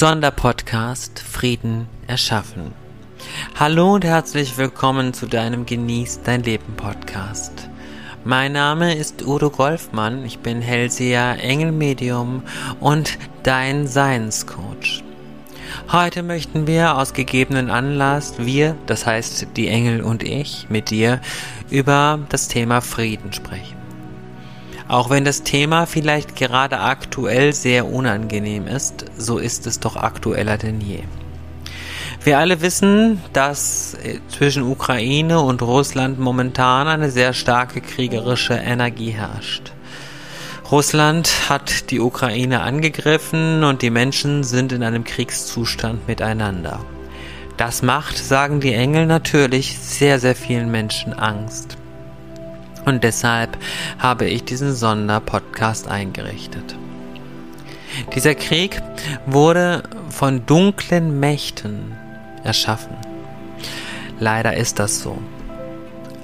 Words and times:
Sonderpodcast 0.00 1.18
Frieden 1.18 1.86
erschaffen. 2.06 2.72
Hallo 3.54 3.96
und 3.96 4.02
herzlich 4.06 4.56
willkommen 4.56 5.12
zu 5.12 5.26
deinem 5.26 5.66
Genieß 5.66 6.22
dein 6.24 6.42
Leben 6.42 6.74
Podcast. 6.74 7.68
Mein 8.24 8.52
Name 8.52 8.94
ist 8.94 9.26
Udo 9.26 9.50
Golfmann, 9.50 10.24
ich 10.24 10.38
bin 10.38 10.62
Hellseher, 10.62 11.36
Engelmedium 11.42 12.44
und 12.80 13.18
dein 13.42 13.86
Seinscoach. 13.86 15.04
Heute 15.92 16.22
möchten 16.22 16.66
wir 16.66 16.96
aus 16.96 17.12
gegebenen 17.12 17.68
Anlass, 17.68 18.36
wir, 18.38 18.76
das 18.86 19.04
heißt 19.04 19.48
die 19.54 19.68
Engel 19.68 20.00
und 20.00 20.22
ich, 20.22 20.66
mit 20.70 20.88
dir 20.88 21.20
über 21.68 22.20
das 22.30 22.48
Thema 22.48 22.80
Frieden 22.80 23.34
sprechen. 23.34 23.79
Auch 24.90 25.08
wenn 25.08 25.24
das 25.24 25.44
Thema 25.44 25.86
vielleicht 25.86 26.34
gerade 26.34 26.80
aktuell 26.80 27.52
sehr 27.52 27.86
unangenehm 27.86 28.66
ist, 28.66 29.04
so 29.16 29.38
ist 29.38 29.68
es 29.68 29.78
doch 29.78 29.94
aktueller 29.94 30.58
denn 30.58 30.80
je. 30.80 31.04
Wir 32.24 32.40
alle 32.40 32.60
wissen, 32.60 33.22
dass 33.32 33.96
zwischen 34.28 34.64
Ukraine 34.64 35.42
und 35.42 35.62
Russland 35.62 36.18
momentan 36.18 36.88
eine 36.88 37.12
sehr 37.12 37.34
starke 37.34 37.80
kriegerische 37.80 38.54
Energie 38.54 39.12
herrscht. 39.12 39.70
Russland 40.72 41.48
hat 41.48 41.92
die 41.92 42.00
Ukraine 42.00 42.62
angegriffen 42.62 43.62
und 43.62 43.82
die 43.82 43.90
Menschen 43.90 44.42
sind 44.42 44.72
in 44.72 44.82
einem 44.82 45.04
Kriegszustand 45.04 46.08
miteinander. 46.08 46.80
Das 47.56 47.82
macht, 47.82 48.18
sagen 48.18 48.58
die 48.58 48.74
Engel 48.74 49.06
natürlich, 49.06 49.78
sehr, 49.78 50.18
sehr 50.18 50.34
vielen 50.34 50.72
Menschen 50.72 51.12
Angst. 51.12 51.76
Und 52.84 53.04
deshalb 53.04 53.56
habe 53.98 54.26
ich 54.26 54.44
diesen 54.44 54.74
Sonderpodcast 54.74 55.88
eingerichtet. 55.88 56.76
Dieser 58.14 58.34
Krieg 58.34 58.80
wurde 59.26 59.82
von 60.08 60.46
dunklen 60.46 61.20
Mächten 61.20 61.96
erschaffen. 62.44 62.96
Leider 64.18 64.56
ist 64.56 64.78
das 64.78 65.00
so. 65.00 65.18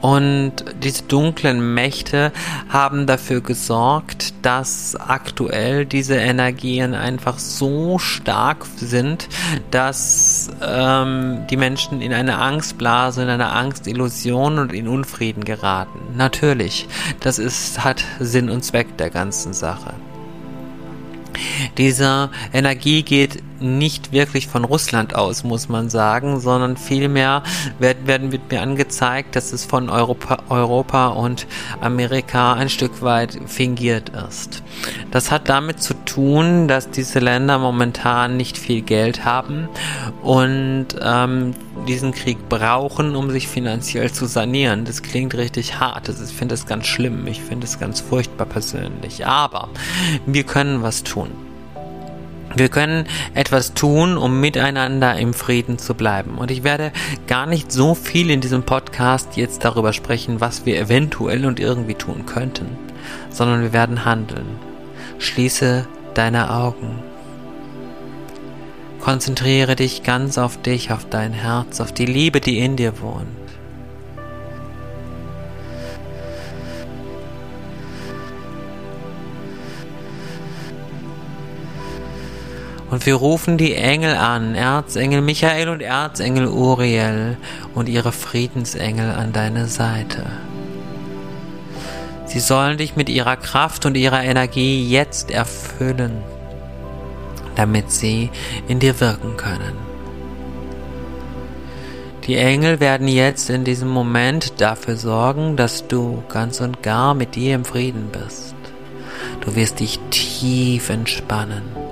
Und 0.00 0.52
diese 0.82 1.02
dunklen 1.04 1.74
Mächte 1.74 2.32
haben 2.68 3.06
dafür 3.06 3.40
gesorgt, 3.40 4.34
dass 4.42 4.96
aktuell 4.96 5.86
diese 5.86 6.16
Energien 6.16 6.94
einfach 6.94 7.38
so 7.38 7.98
stark 7.98 8.66
sind, 8.76 9.28
dass 9.70 10.50
ähm, 10.62 11.46
die 11.50 11.56
Menschen 11.56 12.00
in 12.00 12.12
eine 12.12 12.38
Angstblase, 12.38 13.22
in 13.22 13.28
eine 13.28 13.50
Angstillusion 13.50 14.58
und 14.58 14.72
in 14.72 14.88
Unfrieden 14.88 15.44
geraten. 15.44 15.98
Natürlich, 16.16 16.86
das 17.20 17.38
ist, 17.38 17.82
hat 17.84 18.04
Sinn 18.20 18.50
und 18.50 18.64
Zweck 18.64 18.96
der 18.98 19.10
ganzen 19.10 19.52
Sache. 19.52 19.94
Diese 21.76 22.30
Energie 22.52 23.02
geht 23.02 23.42
nicht 23.60 24.12
wirklich 24.12 24.46
von 24.46 24.64
Russland 24.64 25.14
aus, 25.14 25.44
muss 25.44 25.68
man 25.68 25.90
sagen, 25.90 26.40
sondern 26.40 26.76
vielmehr 26.76 27.42
werden, 27.78 28.06
werden 28.06 28.32
wird 28.32 28.50
mir 28.50 28.62
angezeigt, 28.62 29.36
dass 29.36 29.52
es 29.52 29.64
von 29.64 29.90
Europa, 29.90 30.38
Europa 30.48 31.08
und 31.08 31.46
Amerika 31.80 32.54
ein 32.54 32.68
Stück 32.68 33.02
weit 33.02 33.38
fingiert 33.46 34.10
ist. 34.28 34.62
Das 35.10 35.30
hat 35.30 35.48
damit 35.48 35.82
zu 35.82 35.94
tun, 36.04 36.68
dass 36.68 36.90
diese 36.90 37.18
Länder 37.18 37.58
momentan 37.58 38.36
nicht 38.36 38.58
viel 38.58 38.82
Geld 38.82 39.24
haben 39.24 39.68
und 40.22 40.86
ähm, 41.02 41.54
diesen 41.86 42.12
Krieg 42.12 42.48
brauchen, 42.48 43.16
um 43.16 43.30
sich 43.30 43.48
finanziell 43.48 44.12
zu 44.12 44.26
sanieren. 44.26 44.84
Das 44.84 45.02
klingt 45.02 45.34
richtig 45.34 45.78
hart. 45.80 46.08
Das 46.08 46.20
ist, 46.20 46.30
ich 46.30 46.36
finde 46.36 46.54
es 46.54 46.66
ganz 46.66 46.86
schlimm. 46.86 47.26
Ich 47.26 47.40
finde 47.42 47.66
es 47.66 47.78
ganz 47.78 48.00
furchtbar 48.00 48.46
persönlich. 48.46 49.26
Aber 49.26 49.68
wir 50.26 50.44
können 50.44 50.82
was 50.82 51.02
tun. 51.02 51.47
Wir 52.58 52.68
können 52.68 53.06
etwas 53.34 53.74
tun, 53.74 54.16
um 54.16 54.40
miteinander 54.40 55.16
im 55.16 55.32
Frieden 55.32 55.78
zu 55.78 55.94
bleiben. 55.94 56.38
Und 56.38 56.50
ich 56.50 56.64
werde 56.64 56.92
gar 57.28 57.46
nicht 57.46 57.70
so 57.70 57.94
viel 57.94 58.30
in 58.30 58.40
diesem 58.40 58.64
Podcast 58.64 59.36
jetzt 59.36 59.64
darüber 59.64 59.92
sprechen, 59.92 60.40
was 60.40 60.66
wir 60.66 60.78
eventuell 60.80 61.46
und 61.46 61.60
irgendwie 61.60 61.94
tun 61.94 62.26
könnten, 62.26 62.66
sondern 63.30 63.62
wir 63.62 63.72
werden 63.72 64.04
handeln. 64.04 64.46
Schließe 65.18 65.86
deine 66.14 66.52
Augen. 66.52 66.98
Konzentriere 69.00 69.76
dich 69.76 70.02
ganz 70.02 70.36
auf 70.36 70.60
dich, 70.60 70.90
auf 70.90 71.08
dein 71.08 71.32
Herz, 71.32 71.80
auf 71.80 71.92
die 71.92 72.06
Liebe, 72.06 72.40
die 72.40 72.58
in 72.58 72.76
dir 72.76 73.00
wohnt. 73.00 73.47
Und 82.90 83.04
wir 83.04 83.16
rufen 83.16 83.58
die 83.58 83.74
Engel 83.74 84.16
an, 84.16 84.54
Erzengel 84.54 85.20
Michael 85.20 85.68
und 85.68 85.82
Erzengel 85.82 86.48
Uriel 86.48 87.36
und 87.74 87.88
ihre 87.88 88.12
Friedensengel 88.12 89.10
an 89.10 89.32
deine 89.32 89.66
Seite. 89.66 90.24
Sie 92.24 92.40
sollen 92.40 92.78
dich 92.78 92.96
mit 92.96 93.08
ihrer 93.08 93.36
Kraft 93.36 93.84
und 93.84 93.96
ihrer 93.96 94.22
Energie 94.22 94.88
jetzt 94.88 95.30
erfüllen, 95.30 96.22
damit 97.56 97.90
sie 97.90 98.30
in 98.68 98.78
dir 98.80 99.00
wirken 99.00 99.36
können. 99.36 99.76
Die 102.26 102.36
Engel 102.36 102.80
werden 102.80 103.08
jetzt 103.08 103.48
in 103.48 103.64
diesem 103.64 103.88
Moment 103.88 104.60
dafür 104.60 104.96
sorgen, 104.96 105.56
dass 105.56 105.88
du 105.88 106.22
ganz 106.28 106.60
und 106.60 106.82
gar 106.82 107.14
mit 107.14 107.34
dir 107.34 107.54
im 107.54 107.64
Frieden 107.64 108.10
bist. 108.12 108.54
Du 109.40 109.56
wirst 109.56 109.80
dich 109.80 109.98
tief 110.10 110.90
entspannen 110.90 111.87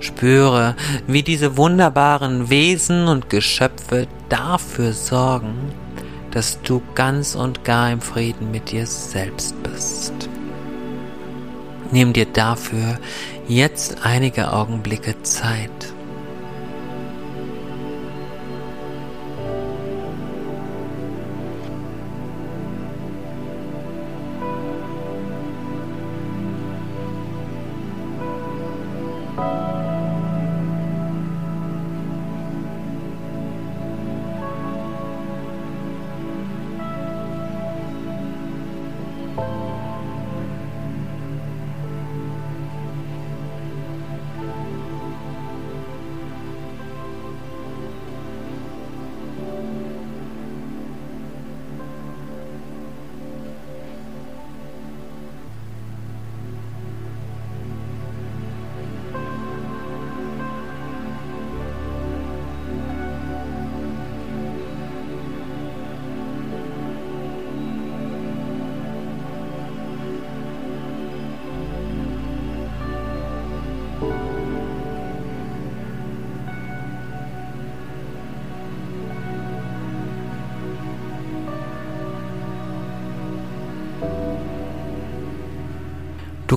Spüre, 0.00 0.74
wie 1.06 1.22
diese 1.22 1.56
wunderbaren 1.56 2.50
Wesen 2.50 3.06
und 3.06 3.30
Geschöpfe 3.30 4.06
dafür 4.28 4.92
sorgen, 4.92 5.54
dass 6.30 6.60
du 6.62 6.82
ganz 6.94 7.34
und 7.34 7.64
gar 7.64 7.90
im 7.90 8.00
Frieden 8.00 8.50
mit 8.50 8.72
dir 8.72 8.86
selbst 8.86 9.54
bist. 9.62 10.12
Nimm 11.92 12.12
dir 12.12 12.26
dafür 12.26 12.98
jetzt 13.48 14.04
einige 14.04 14.52
Augenblicke 14.52 15.22
Zeit. 15.22 15.79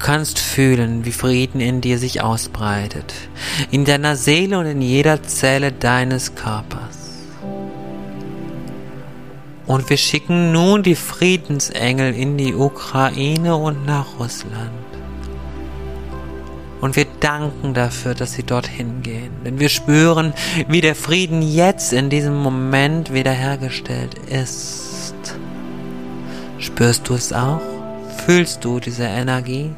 Kannst 0.00 0.40
fühlen, 0.40 1.04
wie 1.04 1.12
Frieden 1.12 1.60
in 1.60 1.80
dir 1.80 1.98
sich 1.98 2.22
ausbreitet, 2.22 3.14
in 3.70 3.84
deiner 3.84 4.16
Seele 4.16 4.58
und 4.58 4.66
in 4.66 4.82
jeder 4.82 5.22
Zelle 5.22 5.70
deines 5.70 6.34
Körpers. 6.34 6.98
Und 9.66 9.88
wir 9.88 9.98
schicken 9.98 10.50
nun 10.50 10.82
die 10.82 10.96
Friedensengel 10.96 12.12
in 12.12 12.36
die 12.36 12.54
Ukraine 12.54 13.54
und 13.54 13.86
nach 13.86 14.18
Russland. 14.18 14.72
Und 16.80 16.96
wir 16.96 17.06
danken 17.20 17.74
dafür, 17.74 18.14
dass 18.14 18.32
sie 18.32 18.42
dorthin 18.42 19.02
gehen. 19.02 19.30
Denn 19.44 19.60
wir 19.60 19.68
spüren, 19.68 20.32
wie 20.66 20.80
der 20.80 20.96
Frieden 20.96 21.42
jetzt 21.42 21.92
in 21.92 22.10
diesem 22.10 22.34
Moment 22.34 23.12
wiederhergestellt 23.12 24.16
ist. 24.28 25.36
Spürst 26.58 27.08
du 27.08 27.14
es 27.14 27.32
auch? 27.32 27.60
Fühlst 28.26 28.64
du 28.64 28.80
diese 28.80 29.04
Energie? 29.04 29.70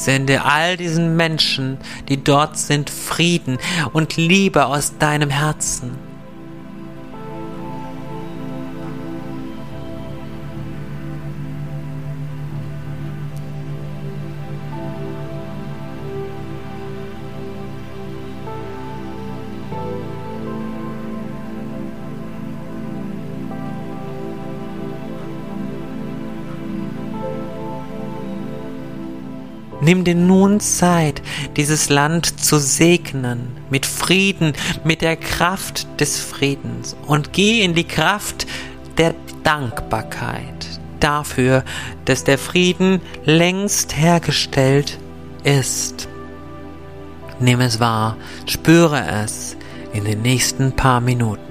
Sende 0.00 0.46
all 0.46 0.78
diesen 0.78 1.14
Menschen, 1.14 1.76
die 2.08 2.24
dort 2.24 2.56
sind, 2.56 2.88
Frieden 2.88 3.58
und 3.92 4.16
Liebe 4.16 4.64
aus 4.64 4.96
deinem 4.98 5.28
Herzen. 5.28 6.09
Nimm 29.90 30.04
dir 30.04 30.14
nun 30.14 30.60
Zeit, 30.60 31.20
dieses 31.56 31.88
Land 31.88 32.38
zu 32.40 32.60
segnen, 32.60 33.56
mit 33.70 33.84
Frieden, 33.86 34.52
mit 34.84 35.02
der 35.02 35.16
Kraft 35.16 35.88
des 35.98 36.20
Friedens 36.20 36.96
und 37.08 37.32
geh 37.32 37.64
in 37.64 37.74
die 37.74 37.82
Kraft 37.82 38.46
der 38.98 39.16
Dankbarkeit 39.42 40.78
dafür, 41.00 41.64
dass 42.04 42.22
der 42.22 42.38
Frieden 42.38 43.00
längst 43.24 43.96
hergestellt 43.96 44.96
ist. 45.42 46.06
Nimm 47.40 47.60
es 47.60 47.80
wahr, 47.80 48.16
spüre 48.46 49.04
es 49.24 49.56
in 49.92 50.04
den 50.04 50.22
nächsten 50.22 50.70
paar 50.70 51.00
Minuten. 51.00 51.49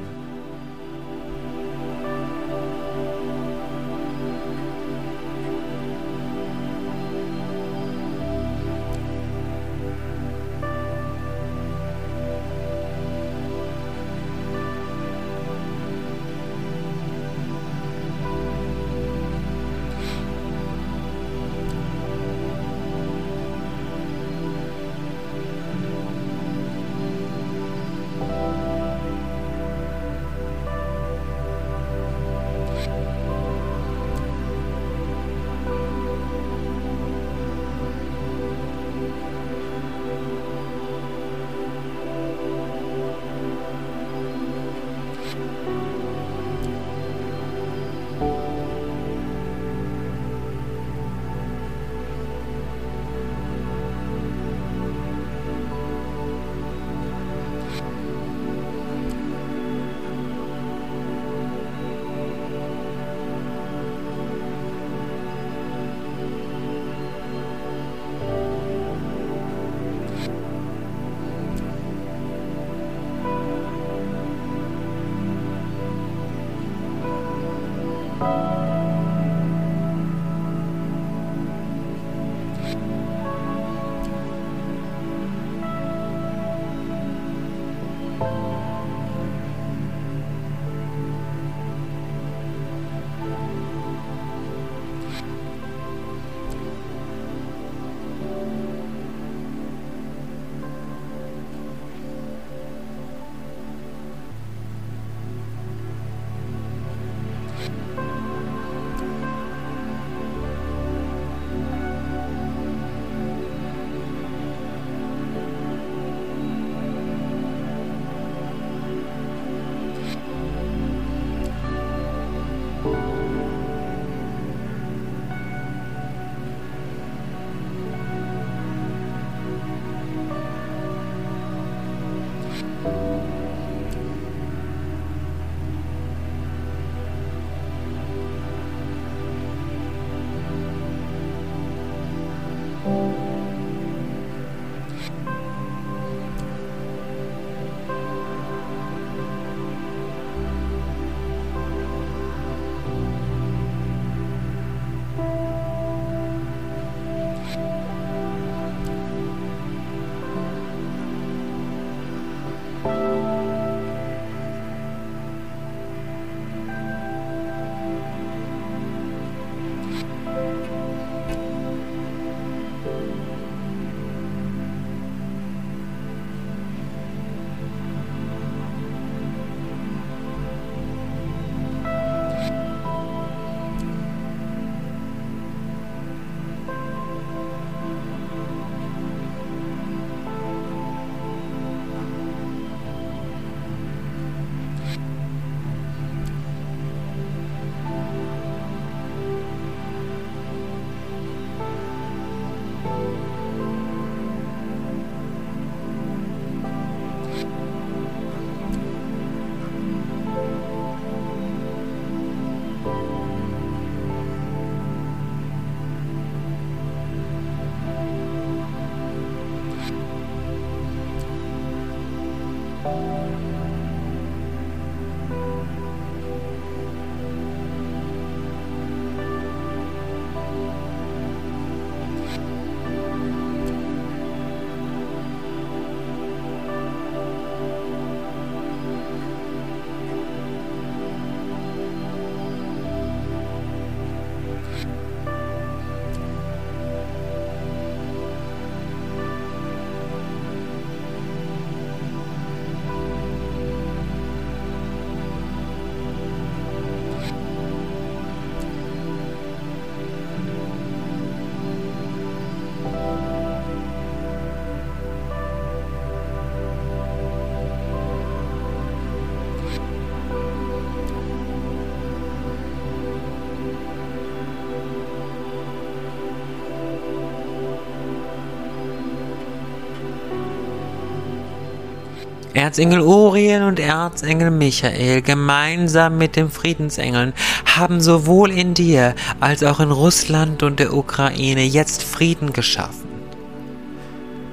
Erzengel 282.60 283.00
Uriel 283.00 283.64
und 283.64 283.80
Erzengel 283.80 284.52
Michael 284.52 285.22
gemeinsam 285.22 286.18
mit 286.18 286.36
den 286.36 286.52
Friedensengeln 286.52 287.32
haben 287.66 288.02
sowohl 288.02 288.52
in 288.52 288.74
dir 288.74 289.16
als 289.40 289.64
auch 289.64 289.80
in 289.80 289.92
Russland 289.92 290.62
und 290.62 290.82
der 290.82 290.94
Ukraine 290.94 291.64
jetzt 291.64 292.04
Frieden 292.04 292.52
geschaffen. 292.52 293.08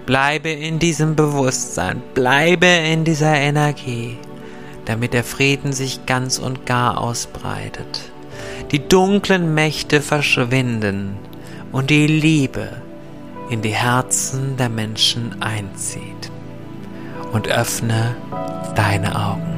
Bleibe 0.06 0.50
in 0.50 0.78
diesem 0.78 1.16
Bewusstsein, 1.16 2.00
bleibe 2.14 2.66
in 2.68 3.02
dieser 3.02 3.34
Energie, 3.34 4.16
damit 4.84 5.12
der 5.12 5.24
Frieden 5.24 5.72
sich 5.72 6.06
ganz 6.06 6.38
und 6.38 6.64
gar 6.64 6.98
ausbreitet, 7.00 8.12
die 8.70 8.86
dunklen 8.86 9.52
Mächte 9.52 10.00
verschwinden 10.00 11.16
und 11.72 11.90
die 11.90 12.06
Liebe 12.06 12.68
in 13.50 13.62
die 13.62 13.74
Herzen 13.74 14.56
der 14.56 14.68
Menschen 14.68 15.42
einzieht 15.42 16.30
und 17.36 17.48
öffne 17.48 18.16
deine 18.74 19.14
Augen. 19.14 19.52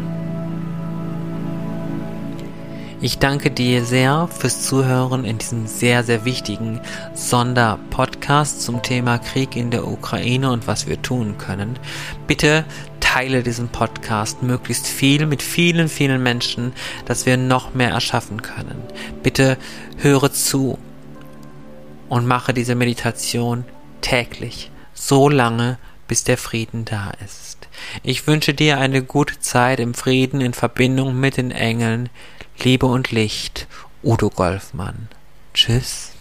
Ich 3.01 3.21
danke 3.21 3.53
dir 3.53 3.85
sehr 3.85 4.27
fürs 4.27 4.65
Zuhören 4.65 5.25
in 5.25 5.39
diesem 5.39 5.69
sehr, 5.69 6.03
sehr 6.03 6.25
wichtigen 6.25 6.81
Sonderpodcast 7.15 8.63
zum 8.63 8.83
Thema 8.83 9.19
Krieg 9.19 9.55
in 9.55 9.71
der 9.71 9.87
Ukraine 9.87 10.51
und 10.51 10.67
was 10.67 10.89
wir 10.89 11.01
tun 11.01 11.39
können. 11.39 11.79
Bitte 12.27 12.65
teile 12.99 13.45
diesen 13.45 13.69
Podcast 13.69 14.43
möglichst 14.43 14.89
viel 14.89 15.27
mit 15.27 15.41
vielen, 15.41 15.89
vielen 15.89 16.21
Menschen, 16.21 16.73
dass 17.07 17.27
wir 17.27 17.37
noch 17.37 17.75
mehr 17.75 17.91
erschaffen 17.91 18.43
können. 18.43 18.83
Bitte 19.23 19.57
höre 19.99 20.33
zu 20.33 20.79
und 22.09 22.27
mache 22.27 22.53
diese 22.53 22.75
Meditation 22.75 23.65
täglich, 24.01 24.73
so 24.95 25.29
lange, 25.29 25.79
bis 26.09 26.25
der 26.25 26.39
Frieden 26.39 26.85
da 26.85 27.13
ist. 27.25 27.48
Ich 28.03 28.27
wünsche 28.27 28.55
dir 28.55 28.79
eine 28.79 29.03
gute 29.03 29.39
Zeit 29.41 29.81
im 29.81 29.95
Frieden 29.95 30.41
in 30.41 30.55
Verbindung 30.55 31.19
mit 31.19 31.37
den 31.37 31.51
Engeln, 31.51 32.09
Liebe 32.59 32.87
und 32.87 33.11
Licht, 33.11 33.67
Udo 34.03 34.31
Golfmann. 34.31 35.09
Tschüss. 35.55 36.13